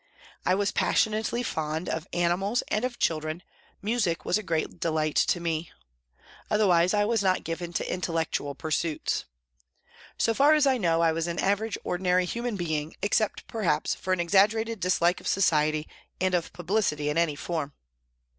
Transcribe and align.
I 0.47 0.55
was 0.55 0.71
passionately 0.71 1.43
fond 1.43 1.87
of 1.87 2.07
animals 2.11 2.63
and 2.69 2.83
of 2.83 2.97
children, 2.97 3.43
music 3.83 4.25
was 4.25 4.35
a 4.35 4.41
great 4.41 4.79
delight 4.79 5.13
to 5.15 5.39
me; 5.39 5.71
otherwise 6.49 6.95
I 6.95 7.05
was 7.05 7.21
not 7.21 7.43
given 7.43 7.71
to 7.73 7.93
intellectual 7.93 8.55
pursuits. 8.55 9.25
So 10.17 10.33
far 10.33 10.55
as 10.55 10.65
I 10.65 10.79
know, 10.79 11.01
I 11.01 11.11
was 11.11 11.27
an 11.27 11.37
average 11.37 11.77
ordinary 11.83 12.25
human 12.25 12.55
being, 12.55 12.95
except 13.03 13.45
perhaps 13.45 13.93
for 13.93 14.11
an 14.11 14.19
exaggerated 14.19 14.79
dislike 14.79 15.21
of 15.21 15.27
society 15.27 15.87
and 16.19 16.33
of 16.33 16.51
publicity 16.51 17.07
in 17.09 17.17
any 17.19 17.35
form. 17.35 17.73